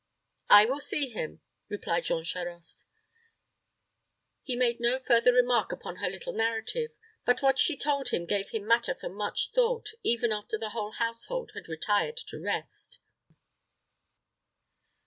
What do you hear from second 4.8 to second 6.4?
further remark upon her little